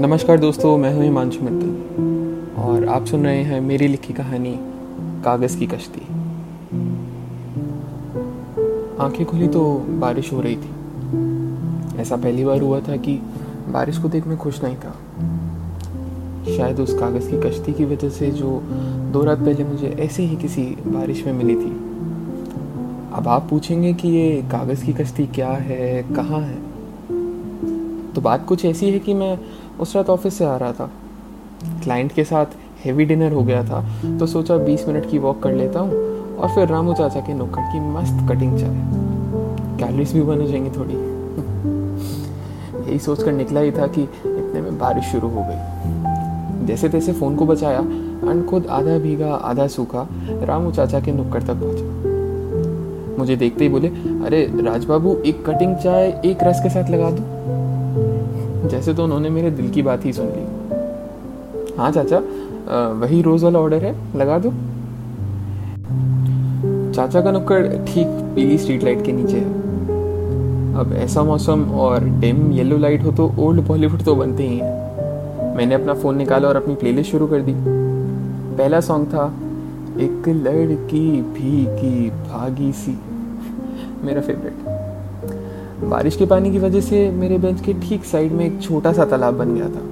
नमस्कार 0.00 0.38
दोस्तों, 0.38 0.78
मैं 0.78 0.94
हूँ 0.94 1.02
हिमांशु 1.02 1.42
मित्तल। 1.42 2.62
और 2.62 2.88
आप 2.88 3.04
सुन 3.06 3.24
रहे 3.24 3.42
हैं 3.42 3.60
मेरी 3.60 3.88
लिखी 3.88 4.12
कहानी, 4.12 4.58
कागज़ 5.24 5.58
की 5.58 5.66
कश्ती। 5.66 6.00
आँखें 9.00 9.26
खुली 9.26 9.48
तो 9.48 9.78
बारिश 9.88 10.32
हो 10.32 10.40
रही 10.40 10.56
थी। 10.56 10.70
ऐसा 12.00 12.16
पहली 12.16 12.44
बार 12.44 12.60
हुआ 12.60 12.80
था 12.80 12.96
कि 12.96 13.14
बारिश 13.68 13.98
को 13.98 14.08
देख 14.08 14.26
मैं 14.26 14.38
खुश 14.38 14.64
नहीं 14.64 14.76
था। 14.76 14.92
शायद 16.56 16.80
उस 16.80 16.98
कागज़ 16.98 17.30
की 17.30 17.50
कश्ती 17.50 17.72
की 17.72 17.84
वजह 17.84 18.08
से 18.08 18.30
जो 18.30 18.62
दो 19.12 19.24
रात 19.24 19.38
पहले 19.38 19.64
मुझे 19.64 19.96
ऐसे 20.00 20.22
ही 20.22 20.36
किसी 20.36 20.76
बारिश 20.86 21.26
में 21.26 21.32
मिली 21.32 21.54
थी। 21.54 21.76
अब 23.12 23.24
आप 23.28 23.46
पूछेंगे 23.50 23.94
कि 23.94 24.08
ये 24.08 24.42
कागज़ 24.42 24.84
की 24.84 24.92
कश्ती 24.92 25.26
क्या 25.26 25.50
है, 25.50 26.02
कहाँ 26.02 26.40
है? 26.40 26.77
तो 28.18 28.22
बात 28.22 28.46
कुछ 28.46 28.64
ऐसी 28.64 28.90
है 28.90 28.98
कि 28.98 29.14
मैं 29.14 29.38
उस 29.80 29.94
रात 29.96 30.08
ऑफ़िस 30.10 30.34
से 30.34 30.44
आ 30.44 30.56
रहा 30.56 30.72
था। 30.72 30.90
क्लाइंट 31.82 32.12
के 32.12 32.24
साथ 32.24 32.46
हेवी 32.84 33.04
डिनर 33.04 33.32
हो 33.32 33.42
गया 33.42 33.62
था 33.64 33.82
तो 34.18 34.26
सोचा 34.26 34.56
20 34.56 34.86
मिनट 34.88 35.10
की 35.10 35.18
वॉक 35.18 35.42
कर 35.42 35.52
लेता 35.52 35.80
हूँ 35.80 35.92
और 36.36 36.48
फिर 36.48 36.68
रामू 36.68 36.94
चाचा 36.94 37.20
के 37.20 37.34
नुक्कड़ 37.34 37.62
की 37.62 37.80
मस्त 37.80 38.26
कटिंग 38.28 38.58
चाय। 38.58 38.74
कैलोरीज 39.78 40.12
भी 40.12 40.22
बन 40.22 40.44
जाएँगी 40.46 40.70
थोड़ी। 40.70 40.94
यही 42.90 42.98
सोचकर 42.98 43.32
निकला 43.32 43.60
ही 43.60 43.70
था 43.70 43.86
कि 43.86 44.02
इतने 44.02 44.60
में 44.60 44.78
बारिश 44.78 45.04
शुरू 45.04 45.28
हो 45.28 45.46
गई। 45.48 46.66
जैसे 46.66 46.88
तैसे 46.88 47.12
फ़ोन 47.12 47.36
को 47.36 47.46
बचाया 47.46 47.78
एंड 47.78 48.46
खुद 48.46 48.66
आधा 48.66 48.98
भीगा, 48.98 49.34
आधा 49.34 49.66
सूखा, 49.66 50.08
रामू 50.44 50.72
चाचा 50.72 51.00
के 51.00 51.12
नुक्कड़ 51.12 51.42
तक 51.42 51.54
पहुँचा। 51.54 53.16
मुझे 53.18 53.36
देखते 53.36 53.64
ही 53.64 53.70
बोले, 53.70 53.88
अरे 54.26 54.44
राजबाबू, 54.60 55.16
एक 55.26 55.44
कटिंग 55.46 55.76
चाय 55.76 56.22
एक 56.24 56.38
रस 56.42 56.60
के 56.62 56.70
साथ 56.70 56.90
लगा 56.90 57.10
दो। 57.10 57.37
जैसे 58.70 58.94
तो 58.94 59.04
उन्होंने 59.04 59.30
मेरे 59.30 59.50
दिल 59.50 59.70
की 59.70 59.82
बात 59.82 60.04
ही 60.04 60.12
सुन 60.12 60.26
ली। 60.26 61.76
हाँ 61.76 61.90
चाचा 61.92 62.18
वही 62.92 63.20
रोज 63.22 63.44
वाला 63.44 63.58
ऑर्डर 63.58 63.84
है, 63.84 63.94
लगा 64.16 64.38
दो। 64.38 64.50
चाचा 66.92 67.20
का 67.20 67.30
नुक्कड़ 67.30 67.66
ठीक 67.86 68.06
पीली 68.34 68.58
स्ट्रीट 68.58 68.84
लाइट 68.84 69.04
के 69.04 69.12
नीचे 69.12 69.38
है। 69.38 69.66
अब 70.80 70.92
ऐसा 70.96 71.22
मौसम 71.22 71.64
और 71.80 72.04
डिम 72.20 72.50
येलो 72.52 72.78
लाइट 72.78 73.04
हो 73.04 73.12
तो 73.12 73.30
ओल्ड 73.38 73.66
बॉलीवुड 73.66 74.02
तो 74.02 74.14
बनते 74.14 74.48
ही 74.48 74.58
हैं। 74.58 75.54
मैंने 75.56 75.74
अपना 75.74 75.94
फ़ोन 75.94 76.16
निकाला 76.16 76.48
और 76.48 76.56
अपनी 76.56 76.74
प्लेलिस्ट 76.74 77.10
शुरू 77.10 77.26
कर 77.26 77.40
दी। 77.40 77.54
पहला 78.58 78.80
सॉन्ग 78.80 79.06
था, 79.06 79.26
एक 80.00 80.28
लड़की 80.28 81.10
भीगी 81.32 82.10
भागी 82.10 82.72
सी 82.72 82.98
मेरा 84.04 84.20
फेवरेट 84.20 84.67
बारिश 85.84 86.16
के 86.16 86.26
पानी 86.26 86.50
की 86.50 86.58
वजह 86.58 86.80
से 86.80 87.10
मेरे 87.10 87.38
बेंच 87.38 87.60
के 87.60 87.72
ठीक 87.80 88.04
साइड 88.04 88.32
में 88.32 88.44
एक 88.46 88.60
छोटा 88.62 88.92
सा 88.92 89.04
तालाब 89.04 89.34
बन 89.34 89.54
गया 89.54 89.68
था। 89.68 89.82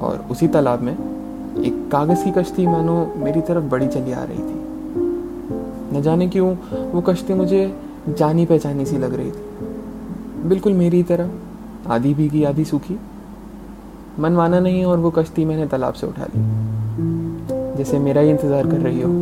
और 0.00 0.26
उसी 0.30 0.48
तालाब 0.48 0.82
में 0.82 0.92
एक 0.92 1.88
कागज़ 1.92 2.24
की 2.24 2.30
कश्ती 2.30 2.66
मानो 2.66 2.94
मेरी 3.16 3.40
तरफ़ 3.40 3.64
बड़ी 3.64 3.86
चली 3.86 4.12
आ 4.12 4.22
रही 4.24 4.38
थी। 4.38 5.96
न 5.96 6.02
जाने 6.02 6.28
क्यों 6.28 6.54
वो 6.92 7.00
कश्ती 7.00 7.34
मुझे 7.34 7.60
जानी 8.08 8.46
पहचानी 8.46 8.84
सी 8.86 8.98
लग 8.98 9.14
रही 9.14 9.30
थी। 9.30 10.48
बिल्कुल 10.48 10.72
मेरी 10.72 11.02
तरह, 11.02 11.30
आधी 11.88 12.14
भीगी, 12.14 12.44
आधी 12.44 12.64
सूखी। 12.64 12.98
मन 14.20 14.32
माना 14.32 14.60
नहीं 14.60 14.84
और 14.84 14.98
वो 14.98 15.10
कश्ती 15.10 15.44
मैंने 15.44 15.66
तालाब 15.66 15.94
से 15.94 16.06
उठा 16.06 16.24
ली, 16.24 16.40
जैसे 17.78 17.98
मेरा 17.98 18.20
ही 18.20 18.30
इंतज़ार 18.30 18.66
कर 18.66 18.78
रही 18.78 19.00
हो। 19.02 19.12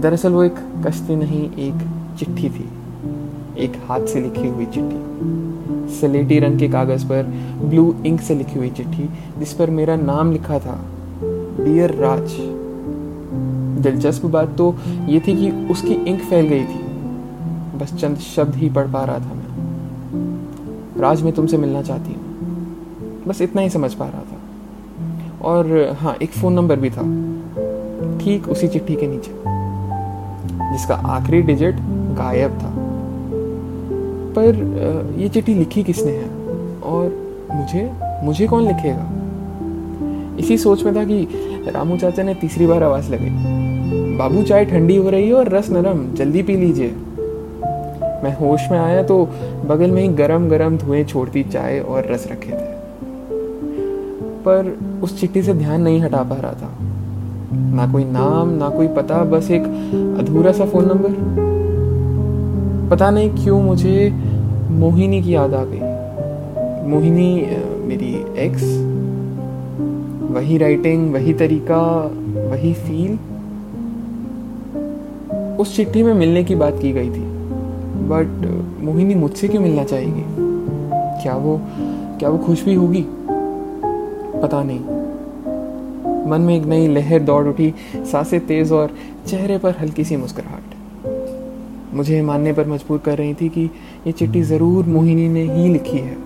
दरअसल 0.00 0.32
वो 0.32 0.42
एक 0.44 0.58
कश्ती 0.86 1.16
नहीं, 1.16 1.50
एक 1.58 1.88
चिट्ठी 2.18 2.50
थी। 2.50 2.68
एक 3.60 3.72
हाथ 3.88 4.06
से 4.06 4.20
लिखी 4.20 4.48
हुई 4.48 4.66
चिट्ठी। 4.66 5.98
सलेटी 6.00 6.38
रंग 6.38 6.58
के 6.58 6.68
कागज़ 6.68 7.04
पर 7.06 7.22
ब्लू 7.62 7.94
इंक 8.06 8.20
से 8.20 8.34
लिखी 8.34 8.58
हुई 8.58 8.70
चिट्ठी, 8.70 9.08
जिस 9.38 9.52
पर 9.52 9.70
मेरा 9.70 9.96
नाम 9.96 10.32
लिखा 10.32 10.58
था, 10.58 10.80
डियर 11.64 11.94
राज। 11.94 12.36
दिलचस्प 13.82 14.26
बात 14.26 14.56
तो 14.58 14.74
ये 15.06 15.20
थी 15.20 15.36
कि 15.36 15.50
उसकी 15.66 15.94
इंक 15.94 16.20
फैल 16.20 16.46
गई 16.46 16.64
थी। 16.64 16.78
बस 17.78 17.94
चंद 17.94 18.16
शब्द 18.16 18.54
ही 18.54 18.68
पढ़ 18.70 18.86
पा 18.86 19.04
रहा 19.04 19.18
था 19.18 19.34
मैं। 19.34 21.00
राज, 21.00 21.22
मैं 21.22 21.32
तुमसे 21.32 21.56
मिलना 21.56 21.82
चाहती 21.82 22.12
हूँ। 22.12 23.24
बस 23.28 23.40
इतना 23.42 23.62
ही 23.62 23.70
समझ 23.70 23.94
पा 23.94 24.06
रहा 24.06 24.22
था। 24.22 24.38
और 25.42 25.96
हाँ 26.00 26.14
एक 26.22 26.30
फ़ोन 26.30 26.52
नंबर 26.52 26.76
भी 26.76 26.90
था, 26.90 27.02
ठीक 28.18 28.48
उसी 28.48 28.68
चिट्ठी 28.68 28.94
के 28.94 29.06
नीचे, 29.06 29.32
जिसका 30.72 30.94
आखिरी 30.94 31.42
डिजिट 31.42 31.76
गायब 32.18 32.58
था। 32.58 32.89
पर 34.40 35.14
ये 35.18 35.28
चिट्ठी 35.28 35.54
लिखी 35.54 35.82
किसने 35.82 36.12
है? 36.12 36.28
और 36.80 37.36
मुझे 37.52 37.90
मुझे 38.24 38.46
कौन 38.46 38.66
लिखेगा? 38.66 39.10
इसी 40.38 40.58
सोच 40.58 40.84
में 40.84 40.96
था 40.96 41.04
कि 41.04 41.28
रामू 41.68 41.96
चाचा 41.96 42.22
ने 42.22 42.34
तीसरी 42.34 42.66
बार 42.66 42.82
आवाज़ 42.82 43.14
लगाई। 43.14 43.30
बाबू 44.16 44.42
चाय 44.42 44.64
ठंडी 44.64 44.96
हो 44.96 45.10
रही 45.10 45.28
है 45.28 45.34
और 45.34 45.48
रस 45.48 45.70
नरम, 45.70 46.14
जल्दी 46.14 46.42
पी 46.42 46.56
लीजिए। 46.56 46.94
मैं 48.24 48.36
होश 48.36 48.60
में 48.70 48.78
आया 48.78 49.02
तो 49.02 49.28
बगल 49.66 49.90
में 49.90 50.02
ही 50.02 50.08
गरम 50.08 50.48
गरम 50.48 50.76
धुएँ 50.78 51.04
छोड़ती 51.04 51.42
चाय 51.42 51.80
और 51.80 52.12
रस 52.12 52.28
रखे 52.30 52.50
थे। 52.50 52.80
पर 54.46 54.78
उस 55.02 55.20
चिट्ठी 55.20 55.42
से 55.42 55.54
ध्यान 55.54 55.82
नहीं 55.82 56.00
हटा 56.00 56.22
पा 56.22 56.36
रहा 56.36 56.52
था। 56.52 56.70
ना 57.54 57.92
कोई 57.92 58.04
नाम, 58.04 58.48
ना 58.48 58.68
कोई 58.68 58.88
पता, 58.88 59.24
बस 59.24 59.50
एक 59.50 59.64
अधूरा 60.18 60.52
सा 60.52 60.64
फ़ोन 60.64 60.84
नंबर। 60.84 61.10
पता 62.90 63.10
नहीं 63.10 63.30
क्यों 63.30 63.62
मुझे 63.62 64.12
मोहिनी 64.70 65.22
की 65.22 65.34
याद 65.34 65.54
आ 65.54 65.64
गई। 65.64 66.88
मोहिनी 66.88 67.34
मेरी 67.86 68.14
एक्स 68.38 68.62
वही 70.30 70.58
राइटिंग 70.58 71.12
वही 71.14 71.34
तरीका, 71.34 71.80
वही 72.50 72.72
फील 72.74 73.18
उस 75.56 75.76
चिट्ठी 75.76 76.02
में 76.02 76.14
मिलने 76.14 76.44
की 76.44 76.54
बात 76.54 76.78
की 76.82 76.92
गई 76.92 77.10
थी। 77.10 77.24
बट 78.08 78.48
मोहिनी 78.84 79.14
मुझसे 79.14 79.48
क्यों 79.48 79.62
मिलना 79.62 79.84
चाहेगी? 79.84 80.24
क्या 81.22 81.36
वो 81.36 81.60
क्या 82.18 82.28
वो 82.28 82.38
खुश 82.38 82.64
भी 82.64 82.74
होगी? 82.74 83.04
पता 84.42 84.62
नहीं। 84.62 84.80
मन 86.30 86.40
में 86.40 86.56
एक 86.56 86.66
नई 86.66 86.88
लहर 86.88 87.20
दौड़ 87.20 87.46
उठी, 87.46 87.74
साँसें 87.96 88.40
तेज 88.46 88.72
और 88.72 88.90
चेहरे 89.26 89.58
पर 89.58 89.74
हल्की 89.80 90.04
सी 90.04 90.16
मुस्कुराहट। 90.16 90.69
मुझे 91.94 92.20
मानने 92.22 92.52
पर 92.52 92.66
मजबूर 92.68 92.98
कर 92.98 93.18
रही 93.18 93.34
थी 93.34 93.48
कि 93.48 93.64
ये 94.06 94.12
चिट्ठी 94.12 94.42
ज़रूर 94.42 94.84
मोहिनी 94.86 95.28
ने 95.28 95.42
ही 95.52 95.68
लिखी 95.68 95.98
है। 95.98 96.16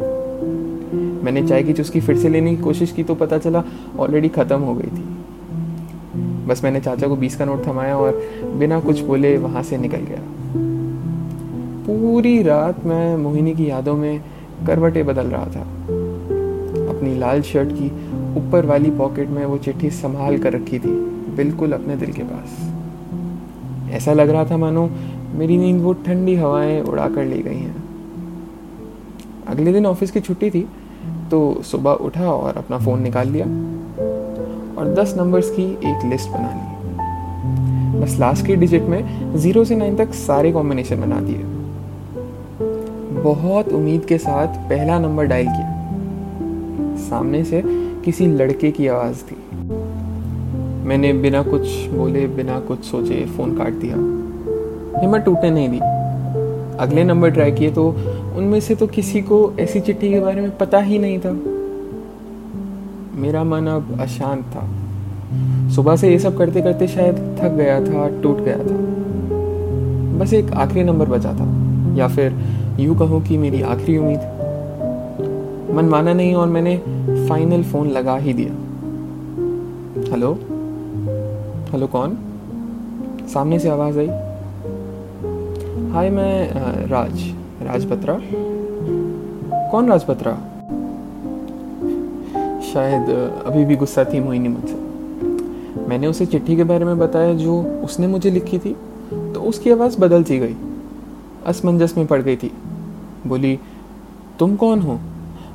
मैंने 1.24 1.46
चाय 1.48 1.62
की 1.62 1.72
चुस्की 1.72 2.00
फिर 2.00 2.16
से 2.18 2.28
लेने 2.28 2.54
की 2.56 2.62
कोशिश 2.62 2.92
की 2.92 3.02
तो 3.04 3.14
पता 3.14 3.38
चला 3.38 3.62
ऑलरेडी 3.98 4.28
ख़त्म 4.28 4.58
हो 4.60 4.74
गई 4.74 4.88
थी। 4.88 5.04
बस 6.46 6.64
मैंने 6.64 6.80
चाचा 6.80 7.08
को 7.08 7.16
बीस 7.16 7.36
का 7.36 7.44
नोट 7.44 7.66
थमाया 7.66 7.96
और 7.96 8.20
बिना 8.58 8.80
कुछ 8.80 9.00
बोले 9.00 9.36
वहाँ 9.38 9.62
से 9.62 9.76
निकल 9.78 10.00
गया। 10.00 10.22
पूरी 11.86 12.42
रात 12.42 12.84
मैं 12.86 13.16
मोहिनी 13.16 13.54
की 13.54 13.68
यादों 13.70 13.96
में 13.96 14.20
करवटें 14.66 15.04
बदल 15.06 15.26
रहा 15.26 15.46
था। 15.46 15.60
अपनी 16.90 17.14
लाल 17.18 17.42
शर्ट 17.42 17.72
की 17.72 17.90
ऊपर 18.38 18.66
वाली 18.66 18.90
पॉकेट 18.90 19.28
में 19.28 19.44
वो 19.44 19.58
चिट्ठी 19.58 19.90
संभाल 19.92 20.38
कर 20.38 20.52
रखी 20.52 20.78
थी, 20.78 20.94
बिल्कुल 21.36 21.72
अपने 21.72 21.96
दिल 21.96 22.12
के 22.12 22.22
पास। 22.22 23.90
ऐसा 23.92 24.12
लग 24.12 24.30
रहा 24.30 24.44
था 24.44 24.56
मानो 24.56 24.88
मेरी 25.34 25.56
नींद 25.58 25.82
वो 25.82 25.92
ठंडी 25.92 26.34
हवाएँ 26.34 26.82
उड़ा 26.82 27.08
कर 27.08 27.24
ले 27.24 27.38
गई 27.38 27.56
हैं। 27.56 27.84
अगले 29.46 29.72
दिन 29.72 29.86
ऑफ़िस 29.86 30.10
की 30.10 30.20
छुट्टी 30.20 30.50
थी 30.50 30.68
तो 31.30 31.62
सुबह 31.62 31.90
उठा 31.90 32.32
और 32.32 32.56
अपना 32.56 32.78
फ़ोन 32.78 33.02
निकाल 33.02 33.28
लिया 33.28 33.46
और 34.78 34.94
दस 34.98 35.14
नंबर्स 35.18 35.50
की 35.50 35.62
एक 35.62 36.04
लिस्ट 36.04 36.28
बना 36.28 36.48
ली। 36.48 36.74
बस 38.00 38.18
लास्ट 38.18 38.46
के 38.46 38.56
डिजिट 38.56 38.82
में 38.82 39.36
ज़ीरो 39.36 39.64
से 39.64 39.76
नाइन 39.76 39.96
तक 39.96 40.14
सारे 40.14 40.52
कॉम्बिनेशन 40.52 41.00
बना 41.00 41.20
दिए। 41.20 41.42
बहुत 43.22 43.68
उम्मीद 43.68 44.04
के 44.04 44.18
साथ 44.18 44.46
पहला 44.46 44.98
नंबर 44.98 45.24
डायल 45.24 45.46
किया। 45.46 45.70
सामने 47.10 47.44
से 47.44 47.62
किसी 48.04 48.26
लड़के 48.26 48.70
की 48.70 48.86
आवाज़ 48.86 49.22
थी। 49.22 49.36
मैंने 50.86 51.12
बिना 51.12 51.42
कुछ 51.42 51.86
बोले, 51.86 52.26
बिना 52.26 52.60
कुछ 52.60 52.84
सोचे, 52.84 53.24
फ़ोन 53.26 53.58
काट 53.58 53.72
दिया। 53.72 54.23
हिम्मत 55.00 55.20
टूटने 55.20 55.50
नहीं 55.50 55.68
दी 55.68 55.78
अगले 56.76 57.04
नंबर 57.04 57.30
ट्राई 57.30 57.52
किए 57.52 57.70
तो 57.70 57.88
उनमें 58.36 58.60
से 58.60 58.74
तो 58.74 58.86
किसी 58.86 59.20
को 59.20 59.52
ऐसी 59.60 59.80
चिट्ठी 59.80 60.10
के 60.10 60.20
बारे 60.20 60.40
में 60.40 60.56
पता 60.58 60.78
ही 60.78 60.98
नहीं 60.98 61.18
था। 61.18 61.30
मेरा 63.20 63.44
मन 63.44 63.66
अब 63.66 64.00
अशांत 64.00 64.42
था। 64.42 64.68
सुबह 65.70 65.96
से 65.96 66.10
ये 66.10 66.18
सब 66.18 66.38
करते 66.38 66.62
करते 66.62 66.88
शायद 66.88 67.38
थक 67.40 67.48
गया 67.48 67.80
था 67.80 68.22
टूट 68.22 68.40
गया 68.40 68.58
था। 68.58 68.76
बस 70.18 70.32
एक 70.32 70.52
आखिरी 70.52 70.84
नंबर 70.84 71.06
बचा 71.06 71.32
था 71.32 71.46
या 71.96 72.08
फिर 72.08 72.34
यूँ 72.80 72.98
कहूँ 72.98 73.22
कि 73.22 73.38
मेरी 73.38 73.62
आखिरी 73.62 73.98
उम्मीद। 73.98 74.20
मन 75.74 75.84
माना 75.84 76.12
नहीं 76.12 76.34
और 76.34 76.46
मैंने 76.46 76.76
फाइनल 77.28 77.62
फ़ोन 77.62 77.88
लगा 77.88 78.16
ही 78.16 78.32
दिया। 78.32 78.52
हेलो? 80.12 80.38
हेलो 81.72 81.86
कौन? 81.86 82.18
सामने 83.34 83.58
से 83.58 83.68
आवाज़ 83.68 83.98
आई। 83.98 84.08
हाय 85.94 86.10
मैं 86.10 86.50
राज 86.86 87.20
राज 87.62 87.84
बत्रा 87.84 88.18
कौन 89.70 89.88
राजपत 89.88 90.22
रहा 90.22 90.36
शायद 92.72 93.10
अभी 93.46 93.64
भी 93.64 93.76
गुस्सा 93.76 94.04
थी 94.04 94.20
मोहिनी 94.20 94.48
मुझसे। 94.48 94.74
मैंने 95.88 96.06
उसे 96.06 96.26
चिट्ठी 96.26 96.56
के 96.56 96.64
बारे 96.64 96.84
में 96.84 96.98
बताया 96.98 97.34
जो 97.34 97.62
उसने 97.62 98.06
मुझे 98.06 98.30
लिखी 98.30 98.58
थी 98.58 98.76
तो 99.12 99.40
उसकी 99.40 99.70
आवाज़ 99.70 99.98
बदल 100.00 100.24
सी 100.24 100.38
गई। 100.38 100.54
असमंजस 101.46 101.94
में 101.96 102.06
पड़ 102.06 102.22
गई 102.22 102.36
थी। 102.36 102.50
बोली, 103.26 103.58
तुम 104.38 104.56
कौन 104.56 104.80
हो? 104.80 104.98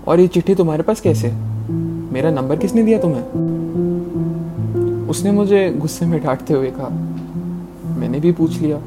और 0.07 0.19
ये 0.19 0.27
चिट्ठी 0.27 0.56
तुम्हारे 0.56 0.83
पास 0.83 1.01
कैसे? 1.01 1.31
मेरा 2.13 2.31
नंबर 2.31 2.56
किसने 2.57 2.83
दिया 2.83 3.00
तुम्हें? 3.00 3.24
उसने 5.09 5.31
मुझे 5.31 5.69
गुस्से 5.77 6.06
में 6.06 6.24
डांटते 6.24 6.53
हुए 6.53 6.71
कहा। 6.71 6.89
मैंने 7.95 8.19
भी 8.19 8.31
पूछ 8.31 8.59
लिया। 8.62 8.81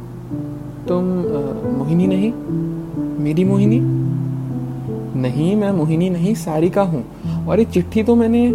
तुम 0.88 1.04
मोहिनी 1.78 2.06
नहीं? 2.06 2.32
मेरी 3.24 3.44
मोहिनी? 3.44 3.80
नहीं, 5.20 5.54
मैं 5.56 5.70
मोहिनी 5.72 6.10
नहीं 6.10 6.34
सारिका 6.34 6.82
हूँ। 6.82 7.04
और 7.48 7.58
ये 7.58 7.64
चिट्ठी 7.64 8.02
तो 8.02 8.14
मैंने 8.16 8.50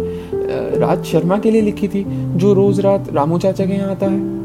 राज 0.78 1.04
शर्मा 1.04 1.38
के 1.38 1.50
लिए 1.50 1.60
लिखी 1.60 1.88
थी, 1.88 2.04
जो 2.36 2.52
रोज 2.54 2.80
रात 2.80 3.08
रामू 3.12 3.38
चाचा 3.38 3.66
के 3.66 3.72
यहाँ 3.72 3.90
आता 3.90 4.06
है। 4.06 4.36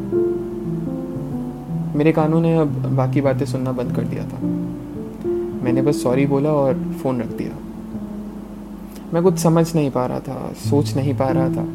मेरे 1.98 2.12
कानों 2.12 2.42
ने 2.42 2.58
अब 2.58 2.68
बाकी 2.96 3.22
बातें 3.22 3.46
सुनना 3.46 3.72
बंद 3.72 3.96
कर 3.96 4.04
दिया 4.04 4.24
था। 4.24 4.40
मैंने 5.64 5.82
बस 5.82 6.04
सॉरी 6.04 6.26
बोला 6.26 6.52
और 6.52 6.74
फ़ोन 7.04 7.20
रख 7.22 7.38
दिया। 7.38 7.52
मैं 9.14 9.24
कुछ 9.24 9.38
समझ 9.38 9.76
नहीं 9.76 9.92
पा 9.92 10.06
रहा 10.06 10.20
था, 10.20 10.54
सोच 10.60 10.96
नहीं 10.96 11.14
पा 11.14 11.30
रहा 11.30 11.50
था। 11.50 11.66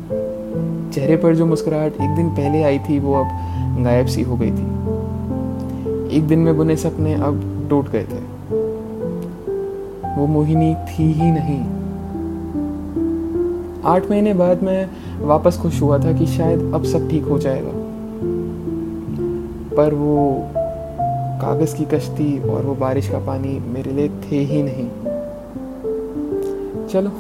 चेहरे 0.95 1.17
पर 1.17 1.35
जो 1.37 1.47
मुस्कुराहट 1.47 1.93
एक 1.93 2.17
दिन 2.17 2.29
पहले 2.31 2.63
आई 2.63 2.79
थी, 2.79 2.99
वो 2.99 3.15
अब 3.15 3.85
गायब 3.85 4.07
सी 4.07 4.23
हो 4.23 4.37
गई 4.37 4.51
थी। 4.51 4.97
एक 6.11 6.29
दिन 6.29 6.39
में 6.39 6.57
बुने 6.57 6.77
सपने 6.77 7.15
अब 7.15 7.67
टूट 7.71 7.91
गए 7.91 8.03
थे। 8.03 8.39
वो 10.17 10.27
मोहिनी 10.27 10.75
थी 10.75 11.13
ही 11.13 11.31
नहीं। 11.31 11.61
आठ 13.85 14.11
महीने 14.11 14.35
बाद 14.35 14.63
मैं 14.63 14.91
वापस 15.27 15.59
खुश 15.59 15.83
हुआ 15.83 15.99
था 15.99 16.13
कि 16.13 16.27
शायद 16.27 16.73
अब 16.75 16.85
सब 16.85 17.11
ठीक 17.11 17.25
हो 17.25 17.39
जाएगा। 17.39 17.71
पर 19.77 19.95
वो 19.95 20.43
कागज़ 21.41 21.77
की 21.77 21.85
कश्ती 21.85 22.51
और 22.51 22.63
वो 22.63 22.75
बारिश 22.75 23.09
का 23.09 23.19
पानी 23.19 23.63
मेरे 23.69 23.91
लिए 23.91 24.09
थे 24.09 24.37
ही 24.37 24.63
नहीं। 24.63 24.89
चलो, 26.89 27.13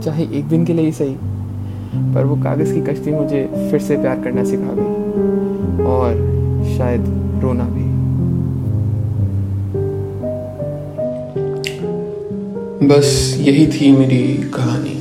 चाहे 0.00 0.24
एक 0.24 0.48
दिन 0.48 0.64
के 0.64 0.72
लिए 0.72 0.84
ही 0.84 0.92
सही, 0.92 1.16
पर 2.14 2.24
वो 2.24 2.36
कागज़ 2.36 2.74
की 2.74 2.80
कश्ती 2.80 3.10
मुझे 3.10 3.68
फिर 3.70 3.80
से 3.80 3.96
प्यार 3.96 4.20
करना 4.20 4.44
सिखा 4.44 4.72
गई। 4.74 5.55
शायद 6.76 7.04
रोना 7.42 7.64
भी। 7.64 7.86
बस 12.86 13.36
यही 13.40 13.66
थी 13.66 13.92
मेरी 13.92 14.50
कहानी। 14.54 14.95